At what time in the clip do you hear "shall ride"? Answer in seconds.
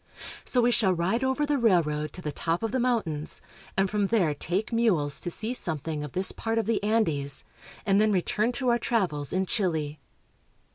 0.71-1.23